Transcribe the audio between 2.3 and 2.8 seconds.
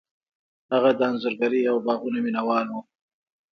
وال و.